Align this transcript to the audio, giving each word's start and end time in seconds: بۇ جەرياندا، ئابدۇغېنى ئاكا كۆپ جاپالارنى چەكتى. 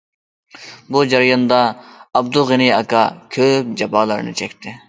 بۇ 0.95 1.03
جەرياندا، 1.11 1.59
ئابدۇغېنى 2.21 2.73
ئاكا 2.79 3.07
كۆپ 3.37 3.73
جاپالارنى 3.83 4.39
چەكتى. 4.43 4.79